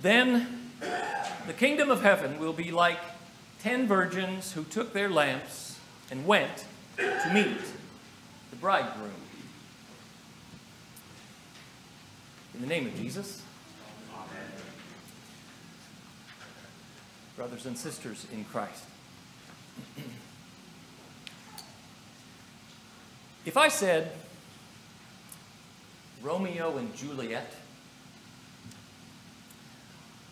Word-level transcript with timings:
Then 0.00 0.70
the 1.46 1.52
kingdom 1.52 1.90
of 1.90 2.02
heaven 2.02 2.38
will 2.38 2.52
be 2.52 2.70
like 2.70 2.98
ten 3.60 3.88
virgins 3.88 4.52
who 4.52 4.62
took 4.64 4.92
their 4.92 5.08
lamps 5.08 5.78
and 6.10 6.26
went 6.26 6.64
to 6.96 7.30
meet 7.32 7.60
the 8.50 8.56
bridegroom. 8.56 9.10
In 12.54 12.60
the 12.60 12.66
name 12.66 12.86
of 12.86 12.96
Jesus. 12.96 13.42
Brothers 17.36 17.66
and 17.66 17.78
sisters 17.78 18.26
in 18.32 18.44
Christ. 18.44 18.84
if 23.44 23.56
I 23.56 23.68
said 23.68 24.12
Romeo 26.20 26.76
and 26.78 26.94
Juliet, 26.96 27.54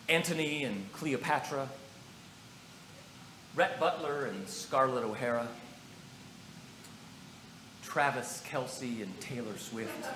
Antony 0.09 0.63
and 0.63 0.91
Cleopatra, 0.93 1.67
Rhett 3.55 3.79
Butler 3.79 4.25
and 4.25 4.47
Scarlett 4.47 5.03
O'Hara, 5.03 5.47
Travis 7.83 8.43
Kelce 8.49 9.01
and 9.01 9.19
Taylor 9.19 9.57
Swift. 9.57 10.07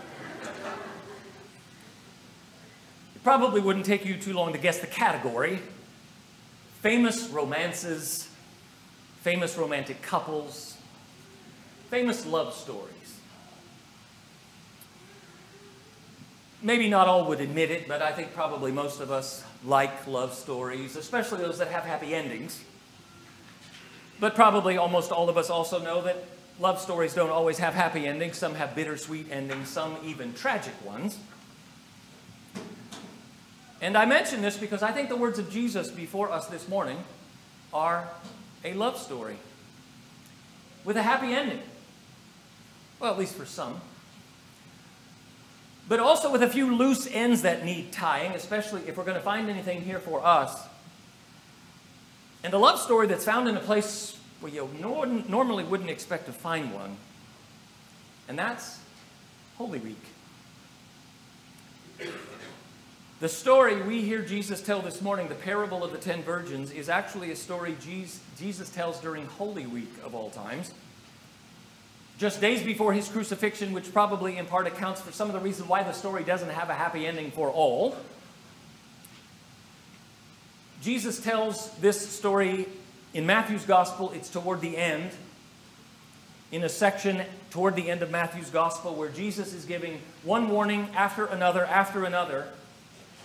It 3.16 3.24
probably 3.24 3.62
wouldn't 3.62 3.86
take 3.86 4.06
you 4.06 4.18
too 4.18 4.34
long 4.34 4.54
to 4.54 4.60
guess 4.60 4.80
the 4.80 4.88
category. 4.88 5.60
Famous 6.82 7.28
romances, 7.30 8.30
famous 9.22 9.58
romantic 9.58 10.02
couples, 10.02 10.78
famous 11.90 12.26
love 12.26 12.54
stories. 12.54 13.20
Maybe 16.64 16.88
not 16.90 17.08
all 17.08 17.26
would 17.28 17.42
admit 17.42 17.72
it, 17.72 17.88
but 17.88 18.02
I 18.02 18.12
think 18.12 18.34
probably 18.36 18.72
most 18.72 19.02
of 19.02 19.10
us 19.10 19.44
like 19.66 20.06
love 20.06 20.34
stories, 20.34 20.96
especially 20.96 21.40
those 21.40 21.58
that 21.58 21.70
have 21.70 21.84
happy 21.84 22.14
endings. 22.14 22.64
But 24.20 24.36
probably 24.36 24.78
almost 24.78 25.12
all 25.12 25.30
of 25.30 25.38
us 25.38 25.50
also 25.50 25.82
know 25.82 26.02
that 26.04 26.24
love 26.60 26.80
stories 26.80 27.16
don't 27.16 27.32
always 27.32 27.58
have 27.58 27.74
happy 27.74 28.06
endings. 28.06 28.38
Some 28.38 28.54
have 28.54 28.76
bittersweet 28.76 29.32
endings, 29.32 29.70
some 29.70 29.98
even 30.04 30.34
tragic 30.36 30.74
ones. 30.86 31.18
And 33.82 33.98
I 33.98 34.06
mention 34.06 34.44
this 34.44 34.58
because 34.58 34.84
I 34.84 34.92
think 34.92 35.10
the 35.10 35.16
words 35.16 35.40
of 35.40 35.50
Jesus 35.50 35.90
before 35.90 36.32
us 36.32 36.46
this 36.46 36.70
morning 36.70 37.04
are 37.74 38.08
a 38.64 38.74
love 38.74 39.00
story 39.00 39.38
with 40.86 40.98
a 40.98 41.02
happy 41.02 41.34
ending. 41.34 41.62
Well, 43.00 43.12
at 43.12 43.18
least 43.18 43.34
for 43.34 43.46
some 43.46 43.82
but 45.92 46.00
also 46.00 46.32
with 46.32 46.42
a 46.42 46.48
few 46.48 46.74
loose 46.74 47.06
ends 47.12 47.42
that 47.42 47.66
need 47.66 47.92
tying, 47.92 48.32
especially 48.32 48.82
if 48.88 48.96
we're 48.96 49.04
going 49.04 49.18
to 49.18 49.22
find 49.22 49.50
anything 49.50 49.82
here 49.82 50.00
for 50.00 50.26
us. 50.26 50.58
And 52.46 52.54
a 52.54 52.58
love 52.58 52.80
story 52.80 53.08
that's 53.08 53.26
found 53.26 53.50
in 53.50 53.58
a 53.58 53.60
place 53.60 54.18
where 54.40 54.54
you 54.54 54.70
normally 55.28 55.66
wouldn't 55.66 55.90
expect 55.90 56.28
to 56.28 56.32
find 56.32 56.74
one, 56.74 56.96
and 58.30 58.40
that's 58.40 58.80
Holy 59.58 59.80
Week. 59.80 60.02
The 63.20 63.28
story 63.28 63.82
we 63.82 64.02
hear 64.02 64.22
Jesus 64.22 64.62
tell 64.62 64.82
this 64.82 65.02
morning, 65.02 65.28
the 65.28 65.36
parable 65.36 65.84
of 65.84 65.92
the 65.92 65.98
ten 65.98 66.24
virgins, 66.24 66.72
is 66.72 66.88
actually 66.88 67.32
a 67.32 67.36
story 67.36 67.76
Jesus 67.82 68.70
tells 68.70 69.02
during 69.02 69.26
Holy 69.26 69.68
Week 69.68 69.92
of 70.06 70.16
all 70.16 70.30
times 70.30 70.74
just 72.22 72.40
days 72.40 72.62
before 72.62 72.94
his 72.94 73.10
crucifixion, 73.10 73.74
which 73.74 73.92
probably 73.92 74.38
in 74.38 74.46
part 74.46 74.68
accounts 74.68 75.02
for 75.02 75.12
some 75.12 75.28
of 75.28 75.34
the 75.34 75.40
reason 75.40 75.68
why 75.68 75.82
the 75.82 75.92
story 75.92 76.24
doesn't 76.24 76.50
have 76.50 76.70
a 76.70 76.74
happy 76.76 77.08
ending 77.08 77.32
for 77.32 77.50
all. 77.50 77.96
Jesus 80.84 81.20
tells 81.20 81.72
this 81.78 82.00
story 82.08 82.68
in 83.16 83.26
Matthew's 83.26 83.66
gospel, 83.66 84.12
it's 84.12 84.30
toward 84.30 84.62
the 84.62 84.78
end, 84.78 85.10
in 86.52 86.64
a 86.64 86.70
section 86.70 87.24
toward 87.50 87.76
the 87.76 87.90
end 87.90 88.04
of 88.04 88.12
Matthew's 88.12 88.52
gospel, 88.52 88.94
where 88.94 89.10
Jesus 89.10 89.56
is 89.56 89.66
giving 89.66 90.00
one 90.24 90.48
warning 90.50 90.90
after 90.94 91.26
another 91.26 91.66
after 91.66 92.06
another 92.06 92.50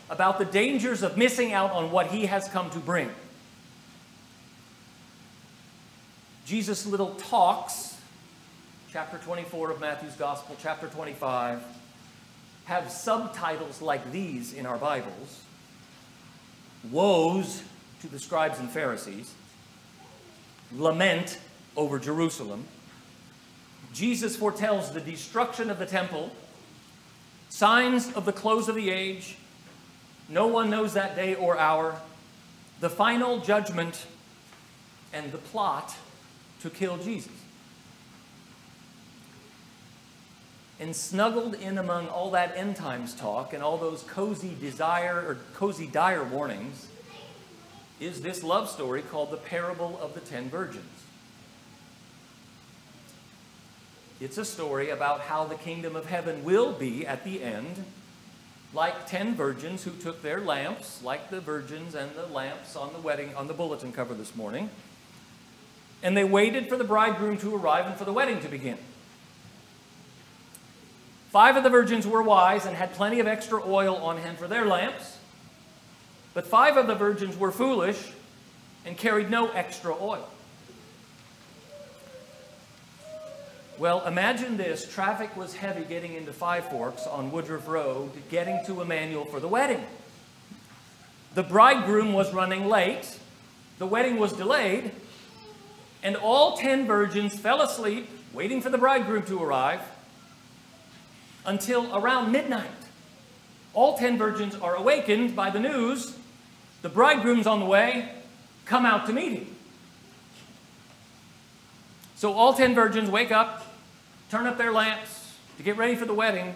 about 0.08 0.38
the 0.38 0.46
dangers 0.46 1.02
of 1.02 1.18
missing 1.18 1.52
out 1.52 1.70
on 1.72 1.90
what 1.90 2.06
he 2.06 2.24
has 2.24 2.48
come 2.48 2.70
to 2.70 2.78
bring. 2.78 3.10
Jesus' 6.46 6.86
little 6.86 7.14
talks 7.16 7.95
chapter 8.96 9.18
24 9.18 9.72
of 9.72 9.78
Matthew's 9.78 10.14
Gospel, 10.14 10.56
chapter 10.58 10.86
25, 10.86 11.62
have 12.64 12.90
subtitles 12.90 13.82
like 13.82 14.10
these 14.10 14.54
in 14.54 14.64
our 14.64 14.78
Bibles. 14.78 15.42
Woes 16.90 17.62
to 18.00 18.08
the 18.08 18.18
scribes 18.18 18.58
and 18.58 18.70
Pharisees, 18.70 19.34
Lament 20.72 21.38
over 21.76 21.98
Jerusalem. 21.98 22.64
Jesus 23.92 24.34
foretells 24.34 24.90
the 24.92 25.02
destruction 25.02 25.68
of 25.68 25.78
the 25.78 25.84
temple, 25.84 26.30
signs 27.50 28.10
of 28.14 28.24
the 28.24 28.32
close 28.32 28.66
of 28.66 28.76
the 28.76 28.88
age, 28.88 29.36
no 30.30 30.46
one 30.46 30.70
knows 30.70 30.94
that 30.94 31.14
day 31.14 31.34
or 31.34 31.58
hour, 31.58 32.00
the 32.80 32.88
final 32.88 33.40
judgment, 33.40 34.06
and 35.12 35.32
the 35.32 35.38
plot 35.38 35.94
to 36.60 36.70
kill 36.70 36.96
Jesus. 36.96 37.45
And 40.78 40.94
snuggled 40.94 41.54
in 41.54 41.78
among 41.78 42.08
all 42.08 42.30
that 42.32 42.54
end 42.54 42.76
times 42.76 43.14
talk 43.14 43.54
and 43.54 43.62
all 43.62 43.78
those 43.78 44.02
cozy 44.02 44.54
desire 44.60 45.24
or 45.26 45.38
cozy 45.54 45.86
dire 45.86 46.22
warnings 46.22 46.88
is 47.98 48.20
this 48.20 48.42
love 48.42 48.68
story 48.68 49.00
called 49.00 49.30
the 49.30 49.38
parable 49.38 49.98
of 50.02 50.12
the 50.12 50.20
ten 50.20 50.50
virgins. 50.50 50.84
It's 54.20 54.36
a 54.36 54.44
story 54.44 54.90
about 54.90 55.20
how 55.20 55.44
the 55.44 55.54
kingdom 55.54 55.96
of 55.96 56.06
heaven 56.06 56.44
will 56.44 56.72
be 56.72 57.06
at 57.06 57.24
the 57.24 57.42
end, 57.42 57.84
like 58.74 59.06
ten 59.06 59.34
virgins 59.34 59.84
who 59.84 59.92
took 59.92 60.20
their 60.22 60.40
lamps, 60.40 61.02
like 61.02 61.30
the 61.30 61.40
virgins 61.40 61.94
and 61.94 62.14
the 62.14 62.26
lamps 62.26 62.76
on 62.76 62.92
the 62.92 62.98
wedding 62.98 63.34
on 63.34 63.46
the 63.46 63.54
bulletin 63.54 63.92
cover 63.92 64.12
this 64.12 64.36
morning, 64.36 64.68
and 66.02 66.14
they 66.14 66.24
waited 66.24 66.68
for 66.68 66.76
the 66.76 66.84
bridegroom 66.84 67.38
to 67.38 67.54
arrive 67.54 67.86
and 67.86 67.96
for 67.96 68.04
the 68.04 68.12
wedding 68.12 68.40
to 68.40 68.48
begin. 68.48 68.78
Five 71.36 71.58
of 71.58 71.64
the 71.64 71.68
virgins 71.68 72.06
were 72.06 72.22
wise 72.22 72.64
and 72.64 72.74
had 72.74 72.94
plenty 72.94 73.20
of 73.20 73.26
extra 73.26 73.60
oil 73.62 73.96
on 73.96 74.16
hand 74.16 74.38
for 74.38 74.48
their 74.48 74.64
lamps, 74.64 75.18
but 76.32 76.46
five 76.46 76.78
of 76.78 76.86
the 76.86 76.94
virgins 76.94 77.36
were 77.36 77.52
foolish 77.52 78.10
and 78.86 78.96
carried 78.96 79.30
no 79.30 79.50
extra 79.50 79.94
oil. 80.00 80.26
Well, 83.76 84.06
imagine 84.06 84.56
this. 84.56 84.90
Traffic 84.90 85.36
was 85.36 85.54
heavy 85.54 85.84
getting 85.84 86.14
into 86.14 86.32
Five 86.32 86.70
Forks 86.70 87.06
on 87.06 87.30
Woodruff 87.30 87.68
Road, 87.68 88.12
getting 88.30 88.64
to 88.64 88.80
Immanuel 88.80 89.26
for 89.26 89.38
the 89.38 89.46
wedding. 89.46 89.84
The 91.34 91.42
bridegroom 91.42 92.14
was 92.14 92.32
running 92.32 92.66
late, 92.66 93.18
the 93.76 93.86
wedding 93.86 94.16
was 94.16 94.32
delayed, 94.32 94.90
and 96.02 96.16
all 96.16 96.56
ten 96.56 96.86
virgins 96.86 97.38
fell 97.38 97.60
asleep 97.60 98.08
waiting 98.32 98.62
for 98.62 98.70
the 98.70 98.78
bridegroom 98.78 99.24
to 99.24 99.42
arrive 99.42 99.82
until 101.46 101.96
around 101.96 102.32
midnight. 102.32 102.70
All 103.72 103.96
ten 103.96 104.18
virgins 104.18 104.54
are 104.54 104.74
awakened 104.74 105.34
by 105.34 105.50
the 105.50 105.60
news 105.60 106.16
the 106.86 106.88
bridegroom's 106.92 107.48
on 107.48 107.58
the 107.58 107.66
way, 107.66 108.08
come 108.64 108.86
out 108.86 109.06
to 109.06 109.12
meet 109.12 109.32
him. 109.32 109.56
So 112.14 112.32
all 112.32 112.54
ten 112.54 112.76
virgins 112.76 113.10
wake 113.10 113.32
up, 113.32 113.66
turn 114.30 114.46
up 114.46 114.56
their 114.56 114.72
lamps 114.72 115.34
to 115.56 115.64
get 115.64 115.76
ready 115.76 115.96
for 115.96 116.04
the 116.04 116.14
wedding. 116.14 116.54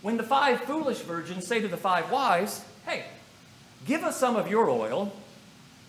When 0.00 0.16
the 0.16 0.24
five 0.24 0.62
foolish 0.62 0.98
virgins 0.98 1.46
say 1.46 1.60
to 1.60 1.68
the 1.68 1.76
five 1.76 2.10
wise, 2.10 2.64
Hey, 2.84 3.04
give 3.86 4.02
us 4.02 4.18
some 4.18 4.34
of 4.34 4.48
your 4.48 4.68
oil 4.68 5.12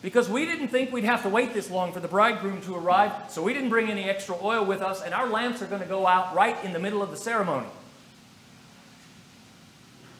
because 0.03 0.29
we 0.29 0.45
didn't 0.45 0.67
think 0.67 0.91
we'd 0.91 1.05
have 1.05 1.23
to 1.23 1.29
wait 1.29 1.53
this 1.53 1.71
long 1.71 1.93
for 1.93 2.01
the 2.01 2.09
bridegroom 2.09 2.61
to 2.63 2.75
arrive, 2.75 3.13
so 3.29 3.41
we 3.41 3.53
didn't 3.53 3.69
bring 3.69 3.89
any 3.89 4.03
extra 4.03 4.35
oil 4.43 4.65
with 4.65 4.81
us, 4.81 5.01
and 5.01 5.13
our 5.13 5.27
lamps 5.27 5.61
are 5.61 5.65
going 5.65 5.81
to 5.81 5.87
go 5.87 6.05
out 6.05 6.35
right 6.35 6.61
in 6.65 6.73
the 6.73 6.79
middle 6.79 7.01
of 7.01 7.09
the 7.09 7.15
ceremony. 7.15 7.67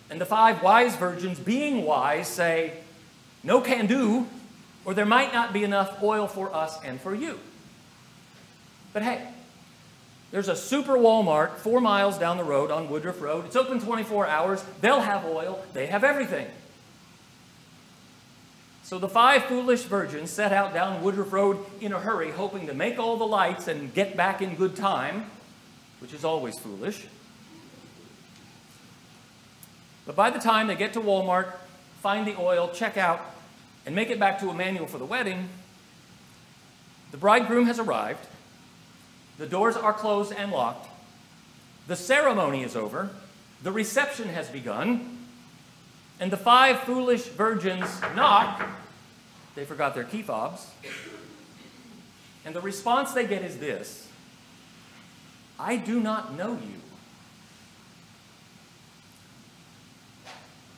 And 0.09 0.21
the 0.21 0.25
five 0.25 0.63
wise 0.63 0.95
virgins, 0.95 1.37
being 1.37 1.83
wise, 1.83 2.29
say, 2.29 2.73
No 3.43 3.59
can 3.59 3.85
do, 3.85 4.25
or 4.85 4.93
there 4.93 5.05
might 5.05 5.33
not 5.33 5.51
be 5.51 5.65
enough 5.65 6.01
oil 6.01 6.27
for 6.27 6.55
us 6.55 6.79
and 6.85 6.99
for 7.01 7.13
you. 7.13 7.37
But 8.93 9.03
hey, 9.03 9.27
there's 10.31 10.47
a 10.47 10.55
super 10.55 10.93
Walmart 10.93 11.57
four 11.57 11.81
miles 11.81 12.17
down 12.17 12.37
the 12.37 12.43
road 12.45 12.71
on 12.71 12.89
Woodruff 12.89 13.21
Road. 13.21 13.45
It's 13.45 13.57
open 13.57 13.81
24 13.81 14.27
hours. 14.27 14.63
They'll 14.79 15.01
have 15.01 15.25
oil, 15.25 15.61
they 15.73 15.87
have 15.87 16.05
everything. 16.05 16.47
So 18.93 18.99
the 18.99 19.09
five 19.09 19.45
foolish 19.45 19.85
virgins 19.85 20.29
set 20.29 20.53
out 20.53 20.71
down 20.71 21.01
Woodruff 21.01 21.33
Road 21.33 21.57
in 21.81 21.93
a 21.93 21.99
hurry, 21.99 22.29
hoping 22.29 22.67
to 22.67 22.75
make 22.75 22.99
all 22.99 23.17
the 23.17 23.25
lights 23.25 23.67
and 23.67 23.91
get 23.91 24.15
back 24.15 24.39
in 24.39 24.53
good 24.53 24.75
time, 24.75 25.31
which 25.97 26.13
is 26.13 26.23
always 26.23 26.59
foolish. 26.59 27.07
But 30.05 30.15
by 30.15 30.29
the 30.29 30.37
time 30.37 30.67
they 30.67 30.75
get 30.75 30.93
to 30.93 31.01
Walmart, 31.01 31.53
find 32.03 32.27
the 32.27 32.39
oil, 32.39 32.69
check 32.71 32.95
out, 32.95 33.19
and 33.87 33.95
make 33.95 34.11
it 34.11 34.19
back 34.19 34.39
to 34.41 34.51
Immanuel 34.51 34.85
for 34.85 34.99
the 34.99 35.05
wedding, 35.05 35.49
the 37.09 37.17
bridegroom 37.17 37.65
has 37.65 37.79
arrived, 37.79 38.27
the 39.39 39.47
doors 39.47 39.75
are 39.75 39.93
closed 39.93 40.31
and 40.31 40.51
locked, 40.51 40.87
the 41.87 41.95
ceremony 41.95 42.61
is 42.61 42.75
over, 42.75 43.09
the 43.63 43.71
reception 43.71 44.29
has 44.29 44.49
begun, 44.49 45.17
and 46.19 46.31
the 46.31 46.37
five 46.37 46.81
foolish 46.81 47.23
virgins 47.23 47.89
knock. 48.15 48.63
They 49.55 49.65
forgot 49.65 49.93
their 49.93 50.03
key 50.03 50.21
fobs. 50.21 50.69
And 52.45 52.55
the 52.55 52.61
response 52.61 53.13
they 53.13 53.25
get 53.25 53.43
is 53.43 53.57
this 53.57 54.07
I 55.59 55.75
do 55.77 55.99
not 55.99 56.35
know 56.35 56.53
you. 56.53 56.81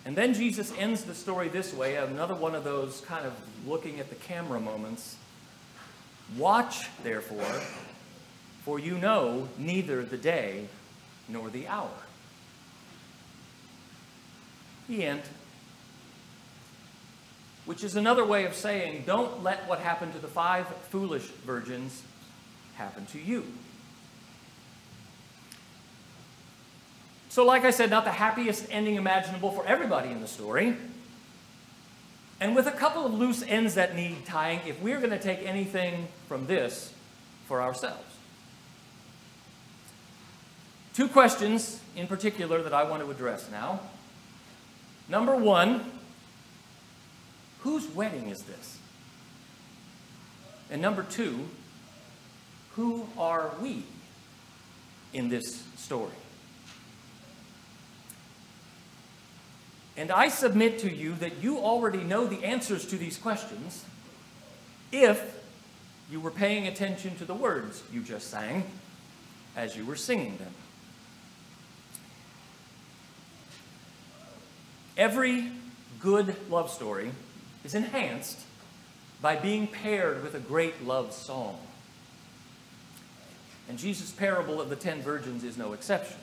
And 0.05 0.15
then 0.15 0.35
Jesus 0.35 0.71
ends 0.77 1.03
the 1.03 1.15
story 1.15 1.47
this 1.47 1.73
way 1.73 1.95
another 1.95 2.35
one 2.35 2.53
of 2.53 2.63
those 2.63 3.01
kind 3.01 3.25
of 3.25 3.33
looking 3.65 3.99
at 3.99 4.09
the 4.09 4.15
camera 4.15 4.59
moments. 4.59 5.17
Watch, 6.37 6.87
therefore, 7.03 7.61
for 8.63 8.79
you 8.79 8.97
know 8.97 9.47
neither 9.57 10.03
the 10.03 10.17
day 10.17 10.67
nor 11.27 11.49
the 11.49 11.67
hour. 11.67 11.89
The 14.87 15.03
end. 15.03 15.21
Which 17.65 17.83
is 17.83 17.95
another 17.95 18.23
way 18.23 18.45
of 18.45 18.53
saying, 18.53 19.03
don't 19.05 19.41
let 19.41 19.67
what 19.67 19.79
happened 19.79 20.13
to 20.13 20.19
the 20.19 20.27
five 20.27 20.67
foolish 20.89 21.23
virgins 21.23 22.03
happen 22.75 23.05
to 23.07 23.19
you. 23.19 23.45
So, 27.29 27.43
like 27.43 27.65
I 27.65 27.71
said, 27.71 27.89
not 27.89 28.05
the 28.05 28.11
happiest 28.11 28.67
ending 28.69 28.95
imaginable 28.95 29.51
for 29.51 29.65
everybody 29.65 30.09
in 30.09 30.21
the 30.21 30.27
story. 30.27 30.77
And 32.39 32.55
with 32.55 32.67
a 32.67 32.71
couple 32.71 33.05
of 33.05 33.13
loose 33.13 33.43
ends 33.43 33.75
that 33.75 33.95
need 33.95 34.25
tying, 34.25 34.61
if 34.65 34.81
we're 34.81 34.99
going 34.99 35.09
to 35.09 35.19
take 35.19 35.45
anything 35.45 36.07
from 36.27 36.47
this 36.47 36.93
for 37.47 37.61
ourselves. 37.61 38.03
Two 40.93 41.07
questions 41.07 41.81
in 41.95 42.07
particular 42.07 42.61
that 42.61 42.73
I 42.73 42.83
want 42.83 43.03
to 43.03 43.11
address 43.11 43.49
now. 43.51 43.81
Number 45.09 45.35
one, 45.35 45.91
whose 47.65 47.87
wedding 47.87 48.29
is 48.29 48.43
this? 48.43 48.77
And 50.69 50.83
number 50.83 51.01
two, 51.01 51.47
who 52.75 53.07
are 53.17 53.49
we 53.59 53.81
in 55.13 55.29
this 55.29 55.63
story? 55.75 56.11
And 59.97 60.11
I 60.11 60.27
submit 60.27 60.77
to 60.79 60.93
you 60.93 61.15
that 61.15 61.41
you 61.41 61.57
already 61.57 62.03
know 62.03 62.27
the 62.27 62.45
answers 62.45 62.85
to 62.85 62.97
these 62.97 63.17
questions 63.17 63.83
if 64.91 65.41
you 66.11 66.19
were 66.19 66.29
paying 66.29 66.67
attention 66.67 67.15
to 67.15 67.25
the 67.25 67.33
words 67.33 67.81
you 67.91 68.03
just 68.03 68.29
sang 68.29 68.63
as 69.55 69.75
you 69.75 69.85
were 69.85 69.95
singing 69.95 70.37
them. 70.37 70.53
Every 74.95 75.49
good 75.99 76.35
love 76.51 76.69
story 76.69 77.09
is 77.65 77.73
enhanced 77.73 78.39
by 79.21 79.35
being 79.35 79.65
paired 79.65 80.21
with 80.21 80.35
a 80.35 80.39
great 80.39 80.85
love 80.85 81.11
song. 81.11 81.57
And 83.67 83.79
Jesus' 83.79 84.11
parable 84.11 84.61
of 84.61 84.69
the 84.69 84.75
ten 84.75 85.01
virgins 85.01 85.43
is 85.43 85.57
no 85.57 85.73
exception. 85.73 86.17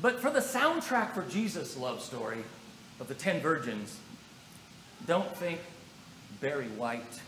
But 0.00 0.20
for 0.20 0.30
the 0.30 0.38
soundtrack 0.38 1.12
for 1.12 1.22
Jesus' 1.28 1.76
love 1.76 2.00
story 2.00 2.44
of 3.00 3.08
the 3.08 3.14
ten 3.14 3.40
virgins, 3.40 3.98
don't 5.06 5.36
think 5.36 5.58
Barry 6.40 6.68
White, 6.68 7.20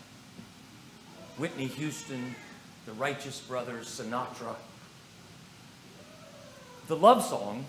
Whitney 1.37 1.67
Houston, 1.67 2.37
the 2.87 2.93
Righteous 2.93 3.41
Brothers, 3.41 3.89
Sinatra. 3.89 4.55
The 6.87 6.97
love 6.97 7.25
song, 7.25 7.65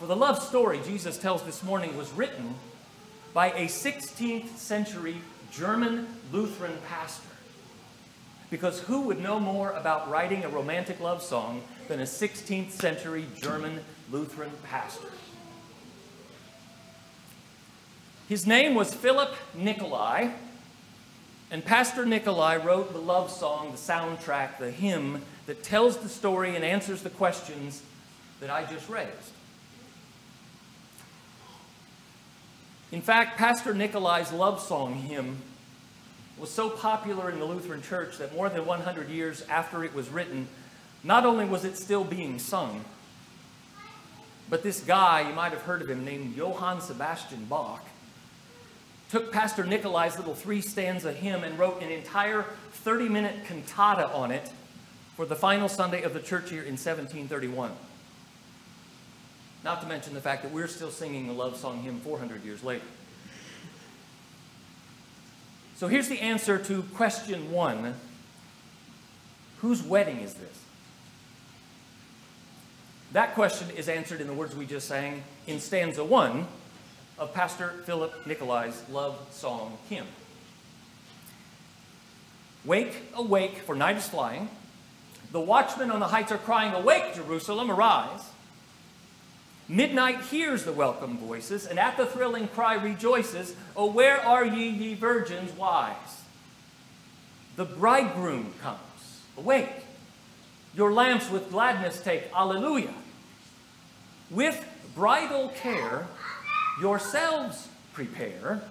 for 0.00 0.06
the 0.06 0.16
love 0.16 0.42
story 0.42 0.80
Jesus 0.84 1.16
tells 1.16 1.44
this 1.44 1.62
morning 1.62 1.96
was 1.96 2.12
written 2.12 2.56
by 3.34 3.50
a 3.50 3.66
16th 3.66 4.56
century 4.56 5.16
German 5.50 6.06
Lutheran 6.32 6.78
pastor. 6.88 7.28
Because 8.48 8.80
who 8.80 9.02
would 9.02 9.20
know 9.20 9.40
more 9.40 9.72
about 9.72 10.08
writing 10.08 10.44
a 10.44 10.48
romantic 10.48 11.00
love 11.00 11.20
song 11.20 11.62
than 11.88 11.98
a 11.98 12.04
16th 12.04 12.70
century 12.70 13.26
German 13.40 13.80
Lutheran 14.10 14.52
pastor. 14.62 15.08
His 18.28 18.46
name 18.46 18.74
was 18.74 18.94
Philip 18.94 19.34
Nicolai, 19.54 20.30
and 21.50 21.64
Pastor 21.64 22.06
Nicolai 22.06 22.56
wrote 22.56 22.92
the 22.92 23.00
love 23.00 23.30
song, 23.30 23.72
the 23.72 23.76
soundtrack, 23.76 24.58
the 24.58 24.70
hymn 24.70 25.22
that 25.46 25.62
tells 25.62 25.98
the 25.98 26.08
story 26.08 26.56
and 26.56 26.64
answers 26.64 27.02
the 27.02 27.10
questions 27.10 27.82
that 28.40 28.48
I 28.48 28.64
just 28.64 28.88
raised. 28.88 29.32
In 32.94 33.02
fact, 33.02 33.36
Pastor 33.36 33.74
Nicolai's 33.74 34.30
love 34.30 34.60
song 34.60 34.94
hymn 34.94 35.38
was 36.38 36.48
so 36.48 36.70
popular 36.70 37.28
in 37.28 37.40
the 37.40 37.44
Lutheran 37.44 37.82
Church 37.82 38.18
that 38.18 38.32
more 38.32 38.48
than 38.48 38.66
100 38.66 39.08
years 39.08 39.42
after 39.48 39.82
it 39.82 39.92
was 39.92 40.10
written, 40.10 40.46
not 41.02 41.26
only 41.26 41.44
was 41.44 41.64
it 41.64 41.76
still 41.76 42.04
being 42.04 42.38
sung, 42.38 42.84
but 44.48 44.62
this 44.62 44.78
guy, 44.78 45.28
you 45.28 45.34
might 45.34 45.50
have 45.50 45.62
heard 45.62 45.82
of 45.82 45.90
him, 45.90 46.04
named 46.04 46.36
Johann 46.36 46.80
Sebastian 46.80 47.46
Bach, 47.46 47.84
took 49.10 49.32
Pastor 49.32 49.64
Nicolai's 49.64 50.16
little 50.16 50.36
three 50.36 50.60
stanza 50.60 51.12
hymn 51.12 51.42
and 51.42 51.58
wrote 51.58 51.82
an 51.82 51.90
entire 51.90 52.44
30 52.74 53.08
minute 53.08 53.44
cantata 53.44 54.08
on 54.14 54.30
it 54.30 54.52
for 55.16 55.26
the 55.26 55.34
final 55.34 55.68
Sunday 55.68 56.02
of 56.02 56.14
the 56.14 56.20
church 56.20 56.52
year 56.52 56.62
in 56.62 56.74
1731. 56.74 57.72
Not 59.64 59.80
to 59.80 59.86
mention 59.88 60.12
the 60.12 60.20
fact 60.20 60.42
that 60.42 60.52
we're 60.52 60.68
still 60.68 60.90
singing 60.90 61.26
the 61.26 61.32
love 61.32 61.56
song 61.56 61.82
hymn 61.82 61.98
400 62.00 62.44
years 62.44 62.62
later. 62.62 62.84
So 65.76 65.88
here's 65.88 66.08
the 66.08 66.20
answer 66.20 66.58
to 66.58 66.82
question 66.94 67.50
one 67.50 67.94
Whose 69.58 69.82
wedding 69.82 70.20
is 70.20 70.34
this? 70.34 70.60
That 73.12 73.34
question 73.34 73.70
is 73.70 73.88
answered 73.88 74.20
in 74.20 74.26
the 74.26 74.34
words 74.34 74.54
we 74.54 74.66
just 74.66 74.86
sang 74.86 75.22
in 75.46 75.58
stanza 75.60 76.04
one 76.04 76.46
of 77.18 77.32
Pastor 77.32 77.70
Philip 77.84 78.26
Nicolai's 78.26 78.82
love 78.90 79.16
song 79.30 79.78
hymn. 79.88 80.06
Wake, 82.64 83.02
awake, 83.14 83.58
for 83.58 83.74
night 83.74 83.96
is 83.96 84.06
flying. 84.06 84.50
The 85.32 85.40
watchmen 85.40 85.90
on 85.90 86.00
the 86.00 86.08
heights 86.08 86.32
are 86.32 86.38
crying, 86.38 86.74
Awake, 86.74 87.14
Jerusalem, 87.14 87.70
arise. 87.70 88.20
Midnight 89.68 90.20
hears 90.22 90.64
the 90.64 90.72
welcome 90.72 91.16
voices, 91.16 91.66
and 91.66 91.78
at 91.78 91.96
the 91.96 92.04
thrilling 92.04 92.48
cry 92.48 92.74
rejoices, 92.74 93.54
Oh, 93.74 93.90
where 93.90 94.20
are 94.20 94.44
ye, 94.44 94.68
ye 94.68 94.94
virgins 94.94 95.52
wise? 95.52 96.22
The 97.56 97.64
bridegroom 97.64 98.52
comes. 98.60 98.80
Awake. 99.38 99.70
Your 100.74 100.92
lamps 100.92 101.30
with 101.30 101.50
gladness 101.50 102.02
take. 102.02 102.24
Alleluia. 102.34 102.92
With 104.30 104.64
bridal 104.94 105.48
care, 105.50 106.06
yourselves 106.80 107.68
prepare 107.92 108.62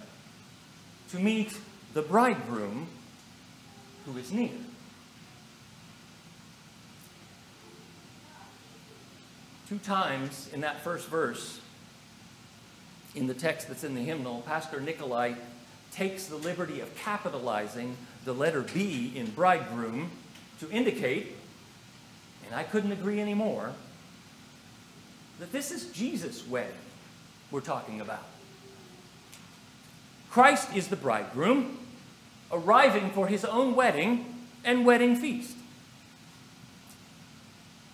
to 1.11 1.19
meet 1.19 1.57
the 1.93 2.01
bridegroom 2.01 2.87
who 4.05 4.17
is 4.17 4.31
near. 4.31 4.51
Two 9.73 9.79
times 9.79 10.51
in 10.53 10.61
that 10.61 10.81
first 10.81 11.07
verse, 11.07 11.59
in 13.15 13.25
the 13.25 13.33
text 13.33 13.67
that's 13.67 13.83
in 13.83 13.95
the 13.95 14.01
hymnal, 14.01 14.43
Pastor 14.45 14.79
Nicolai 14.79 15.33
takes 15.91 16.27
the 16.27 16.35
liberty 16.35 16.79
of 16.79 16.95
capitalizing 16.95 17.97
the 18.23 18.33
letter 18.33 18.61
B 18.61 19.11
in 19.15 19.31
bridegroom 19.31 20.11
to 20.59 20.69
indicate, 20.69 21.35
and 22.45 22.53
I 22.53 22.61
couldn't 22.61 22.91
agree 22.91 23.19
anymore, 23.19 23.71
that 25.39 25.51
this 25.51 25.71
is 25.71 25.85
Jesus' 25.87 26.47
wedding 26.47 26.75
we're 27.49 27.59
talking 27.59 27.99
about. 27.99 28.27
Christ 30.29 30.75
is 30.75 30.89
the 30.89 30.97
bridegroom, 30.97 31.79
arriving 32.51 33.09
for 33.09 33.25
his 33.25 33.43
own 33.43 33.73
wedding 33.73 34.35
and 34.63 34.85
wedding 34.85 35.15
feast. 35.15 35.57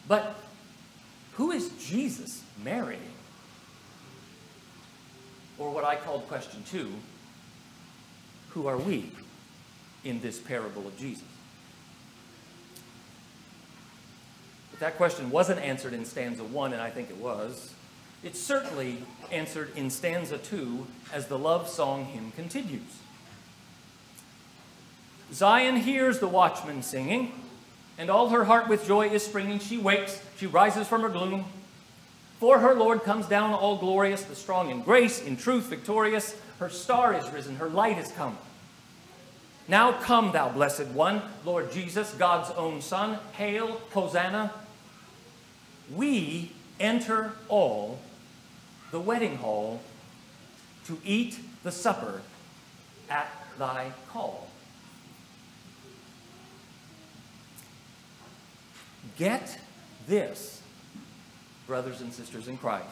But 0.10 0.36
who 1.40 1.52
is 1.52 1.70
Jesus 1.80 2.44
marrying? 2.66 3.00
Or 5.58 5.72
what 5.72 5.86
I 5.86 5.96
called 5.96 6.28
question 6.28 6.62
two 6.70 6.92
who 8.50 8.68
are 8.68 8.78
we 8.78 9.10
in 10.04 10.20
this 10.20 10.38
parable 10.38 10.86
of 10.86 11.00
Jesus? 11.00 11.24
But 14.72 14.82
that 14.82 14.98
question 14.98 15.30
wasn't 15.30 15.62
answered 15.62 15.94
in 15.94 16.04
stanza 16.04 16.44
one, 16.44 16.74
and 16.74 16.82
I 16.82 16.90
think 16.90 17.10
it 17.10 17.18
was. 17.18 17.74
It's 18.22 18.42
certainly 18.42 18.98
answered 19.32 19.72
in 19.78 19.90
stanza 19.90 20.40
two 20.40 20.88
as 21.14 21.28
the 21.28 21.40
love 21.40 21.70
song 21.70 22.04
hymn 22.04 22.34
continues. 22.34 22.98
Zion 25.32 25.78
hears 25.78 26.20
the 26.20 26.28
watchman 26.28 26.84
singing, 26.84 27.32
and 28.00 28.10
all 28.10 28.30
her 28.30 28.46
heart 28.46 28.70
with 28.70 28.88
joy 28.88 29.10
is 29.10 29.24
springing. 29.24 29.60
She 29.60 29.78
wakes, 29.78 30.24
she 30.38 30.48
rises 30.48 30.88
from 30.88 31.02
her 31.02 31.10
gloom. 31.10 31.44
For 32.40 32.60
her 32.60 32.74
Lord 32.74 33.04
comes 33.04 33.28
down 33.28 33.52
all 33.52 33.78
glorious, 33.78 34.24
the 34.24 34.36
strong 34.36 34.72
in 34.72 34.82
grace, 34.82 35.22
in 35.22 35.36
truth 35.36 35.66
victorious. 35.66 36.40
Her 36.60 36.70
star 36.70 37.14
is 37.14 37.30
risen, 37.30 37.58
her 37.58 37.68
light 37.68 37.98
is 37.98 38.10
come. 38.14 38.38
Now 39.68 39.92
come, 39.92 40.32
thou 40.32 40.48
blessed 40.48 40.88
one, 40.88 41.22
Lord 41.44 41.74
Jesus, 41.74 42.14
God's 42.14 42.50
own 42.52 42.82
Son. 42.82 43.20
Hail, 43.34 43.82
Hosanna. 43.92 44.54
We 45.94 46.54
enter 46.80 47.34
all 47.50 48.00
the 48.92 49.00
wedding 49.00 49.36
hall 49.38 49.82
to 50.86 50.98
eat 51.04 51.38
the 51.64 51.72
supper 51.72 52.22
at 53.10 53.30
thy 53.60 53.92
call. 54.10 54.49
Get 59.20 59.60
this, 60.08 60.62
brothers 61.68 62.00
and 62.00 62.14
sisters 62.14 62.48
in 62.48 62.58
Christ, 62.58 62.88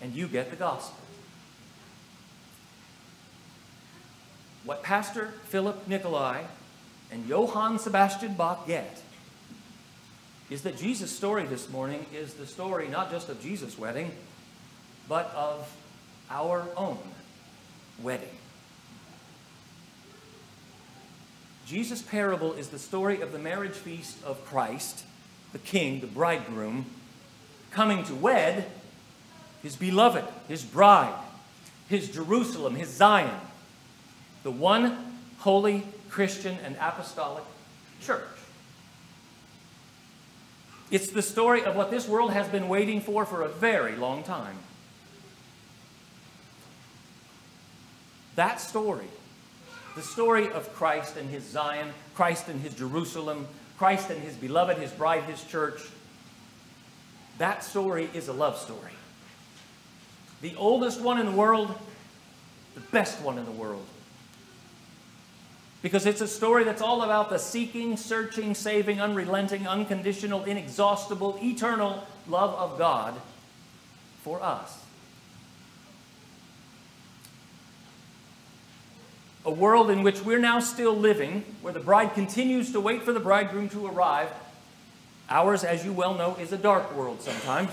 and 0.00 0.14
you 0.14 0.26
get 0.26 0.48
the 0.50 0.56
gospel. 0.56 0.96
What 4.64 4.82
Pastor 4.82 5.34
Philip 5.44 5.86
Nicolai 5.86 6.44
and 7.12 7.28
Johann 7.28 7.78
Sebastian 7.78 8.34
Bach 8.34 8.66
get 8.66 9.02
is 10.48 10.62
that 10.62 10.78
Jesus' 10.78 11.14
story 11.14 11.44
this 11.44 11.68
morning 11.68 12.06
is 12.14 12.32
the 12.32 12.46
story 12.46 12.88
not 12.88 13.10
just 13.10 13.28
of 13.28 13.42
Jesus' 13.42 13.78
wedding, 13.78 14.10
but 15.10 15.30
of 15.34 15.70
our 16.30 16.66
own 16.74 16.98
wedding. 18.02 18.28
Jesus' 21.66 22.02
parable 22.02 22.52
is 22.52 22.68
the 22.68 22.78
story 22.78 23.20
of 23.20 23.32
the 23.32 23.38
marriage 23.38 23.72
feast 23.72 24.22
of 24.24 24.44
Christ, 24.44 25.04
the 25.52 25.58
king, 25.58 26.00
the 26.00 26.06
bridegroom, 26.06 26.86
coming 27.70 28.04
to 28.04 28.14
wed 28.14 28.66
his 29.62 29.76
beloved, 29.76 30.24
his 30.46 30.62
bride, 30.62 31.18
his 31.88 32.10
Jerusalem, 32.10 32.74
his 32.74 32.90
Zion, 32.90 33.40
the 34.42 34.50
one 34.50 35.16
holy 35.38 35.86
Christian 36.10 36.58
and 36.64 36.76
apostolic 36.76 37.44
church. 38.02 38.22
It's 40.90 41.10
the 41.10 41.22
story 41.22 41.64
of 41.64 41.74
what 41.74 41.90
this 41.90 42.06
world 42.06 42.32
has 42.32 42.46
been 42.46 42.68
waiting 42.68 43.00
for 43.00 43.24
for 43.24 43.42
a 43.42 43.48
very 43.48 43.96
long 43.96 44.22
time. 44.22 44.56
That 48.36 48.60
story 48.60 49.06
the 49.94 50.02
story 50.02 50.50
of 50.50 50.72
Christ 50.74 51.16
and 51.16 51.28
his 51.30 51.44
Zion, 51.44 51.90
Christ 52.14 52.48
and 52.48 52.60
his 52.60 52.74
Jerusalem, 52.74 53.46
Christ 53.78 54.10
and 54.10 54.20
his 54.20 54.34
beloved, 54.34 54.78
his 54.78 54.90
bride, 54.90 55.24
his 55.24 55.42
church. 55.44 55.80
That 57.38 57.64
story 57.64 58.08
is 58.14 58.28
a 58.28 58.32
love 58.32 58.58
story. 58.58 58.92
The 60.40 60.54
oldest 60.56 61.00
one 61.00 61.18
in 61.18 61.26
the 61.26 61.32
world, 61.32 61.74
the 62.74 62.80
best 62.80 63.20
one 63.22 63.38
in 63.38 63.44
the 63.44 63.52
world. 63.52 63.86
Because 65.82 66.06
it's 66.06 66.20
a 66.20 66.28
story 66.28 66.64
that's 66.64 66.82
all 66.82 67.02
about 67.02 67.30
the 67.30 67.38
seeking, 67.38 67.96
searching, 67.96 68.54
saving, 68.54 69.00
unrelenting, 69.00 69.66
unconditional, 69.66 70.44
inexhaustible, 70.44 71.38
eternal 71.42 72.06
love 72.28 72.54
of 72.54 72.78
God 72.78 73.14
for 74.22 74.42
us. 74.42 74.83
A 79.44 79.50
world 79.50 79.90
in 79.90 80.02
which 80.02 80.22
we're 80.22 80.38
now 80.38 80.60
still 80.60 80.96
living, 80.96 81.44
where 81.60 81.72
the 81.72 81.80
bride 81.80 82.14
continues 82.14 82.72
to 82.72 82.80
wait 82.80 83.02
for 83.02 83.12
the 83.12 83.20
bridegroom 83.20 83.68
to 83.70 83.86
arrive. 83.86 84.30
Ours, 85.28 85.64
as 85.64 85.84
you 85.84 85.92
well 85.92 86.14
know, 86.14 86.36
is 86.36 86.52
a 86.52 86.58
dark 86.58 86.94
world 86.96 87.20
sometimes. 87.20 87.70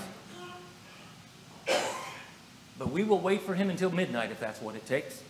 But 2.77 2.91
we 2.91 3.03
will 3.03 3.19
wait 3.19 3.41
for 3.41 3.53
him 3.53 3.69
until 3.69 3.91
midnight 3.91 4.31
if 4.31 4.39
that's 4.39 4.61
what 4.61 4.75
it 4.75 4.85
takes. 4.85 5.21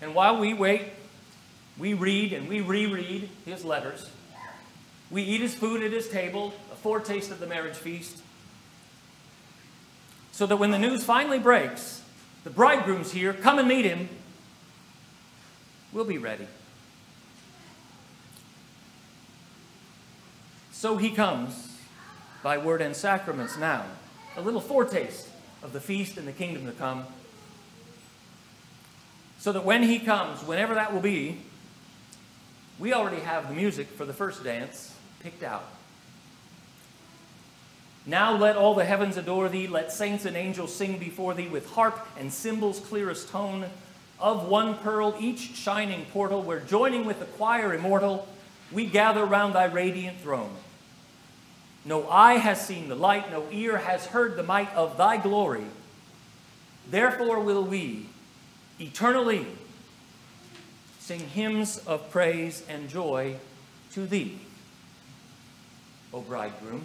And 0.00 0.14
while 0.14 0.38
we 0.38 0.54
wait, 0.54 0.82
we 1.76 1.94
read 1.94 2.32
and 2.32 2.48
we 2.48 2.60
reread 2.60 3.28
his 3.44 3.64
letters. 3.64 4.08
We 5.10 5.22
eat 5.22 5.40
his 5.40 5.54
food 5.54 5.82
at 5.82 5.92
his 5.92 6.08
table, 6.08 6.54
a 6.72 6.76
foretaste 6.76 7.30
of 7.30 7.40
the 7.40 7.46
marriage 7.46 7.76
feast. 7.76 8.18
So 10.32 10.46
that 10.46 10.56
when 10.56 10.70
the 10.70 10.78
news 10.78 11.02
finally 11.02 11.38
breaks, 11.38 11.97
the 12.48 12.54
bridegroom's 12.54 13.12
here. 13.12 13.34
Come 13.34 13.58
and 13.58 13.68
meet 13.68 13.84
him. 13.84 14.08
We'll 15.92 16.06
be 16.06 16.16
ready. 16.16 16.46
So 20.72 20.96
he 20.96 21.10
comes 21.10 21.76
by 22.42 22.56
word 22.56 22.80
and 22.80 22.96
sacraments 22.96 23.58
now. 23.58 23.84
A 24.38 24.40
little 24.40 24.62
foretaste 24.62 25.28
of 25.62 25.74
the 25.74 25.80
feast 25.80 26.16
and 26.16 26.26
the 26.26 26.32
kingdom 26.32 26.64
to 26.64 26.72
come. 26.72 27.04
So 29.40 29.52
that 29.52 29.66
when 29.66 29.82
he 29.82 29.98
comes, 29.98 30.42
whenever 30.42 30.74
that 30.74 30.94
will 30.94 31.02
be, 31.02 31.42
we 32.78 32.94
already 32.94 33.20
have 33.20 33.48
the 33.48 33.54
music 33.54 33.88
for 33.88 34.06
the 34.06 34.14
first 34.14 34.42
dance 34.42 34.94
picked 35.20 35.42
out. 35.42 35.68
Now 38.08 38.34
let 38.34 38.56
all 38.56 38.74
the 38.74 38.86
heavens 38.86 39.18
adore 39.18 39.50
thee, 39.50 39.66
let 39.66 39.92
saints 39.92 40.24
and 40.24 40.34
angels 40.34 40.74
sing 40.74 40.96
before 40.96 41.34
thee 41.34 41.46
with 41.46 41.68
harp 41.72 42.08
and 42.18 42.32
cymbals 42.32 42.80
clearest 42.80 43.28
tone. 43.28 43.66
Of 44.18 44.48
one 44.48 44.78
pearl, 44.78 45.14
each 45.20 45.54
shining 45.54 46.06
portal, 46.06 46.42
where 46.42 46.58
joining 46.58 47.04
with 47.04 47.20
the 47.20 47.26
choir 47.26 47.74
immortal, 47.74 48.26
we 48.72 48.86
gather 48.86 49.26
round 49.26 49.54
thy 49.54 49.66
radiant 49.66 50.20
throne. 50.20 50.56
No 51.84 52.08
eye 52.08 52.38
has 52.38 52.66
seen 52.66 52.88
the 52.88 52.94
light, 52.94 53.30
no 53.30 53.44
ear 53.52 53.76
has 53.76 54.06
heard 54.06 54.36
the 54.36 54.42
might 54.42 54.74
of 54.74 54.96
thy 54.96 55.18
glory. 55.18 55.66
Therefore 56.90 57.40
will 57.40 57.62
we 57.62 58.06
eternally 58.80 59.46
sing 60.98 61.20
hymns 61.20 61.76
of 61.86 62.10
praise 62.10 62.64
and 62.70 62.88
joy 62.88 63.36
to 63.92 64.06
thee, 64.06 64.38
O 66.14 66.22
bridegroom. 66.22 66.84